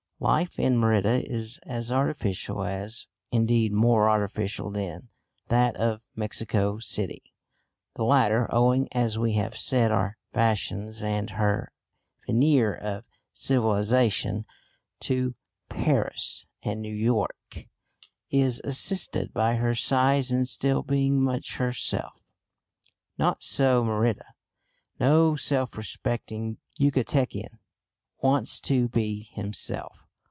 Life 0.23 0.59
in 0.59 0.77
Merida 0.77 1.27
is 1.27 1.57
as 1.65 1.91
artificial 1.91 2.63
as 2.63 3.07
indeed 3.31 3.71
more 3.73 4.07
artificial 4.07 4.69
than 4.69 5.09
that 5.47 5.75
of 5.77 6.05
Mexico 6.15 6.77
City. 6.77 7.23
The 7.95 8.03
latter, 8.03 8.47
owing, 8.53 8.87
as 8.91 9.17
we 9.17 9.33
have 9.33 9.57
said, 9.57 9.89
her 9.89 10.19
fashions 10.31 11.01
and 11.01 11.27
her 11.31 11.71
veneer 12.27 12.71
of 12.71 13.09
civilisation 13.33 14.45
to 14.99 15.33
Paris 15.69 16.45
and 16.61 16.83
New 16.83 16.93
York, 16.93 17.67
is 18.29 18.61
assisted 18.63 19.33
by 19.33 19.55
her 19.55 19.73
size 19.73 20.29
in 20.29 20.45
still 20.45 20.83
being 20.83 21.19
much 21.19 21.57
herself. 21.57 22.29
Not 23.17 23.41
so 23.43 23.83
Merida. 23.83 24.35
No 24.99 25.35
self 25.35 25.75
respecting 25.75 26.59
Yucatecan 26.79 27.57
wants 28.21 28.59
to 28.59 28.87
be 28.87 29.23
himself. 29.23 30.03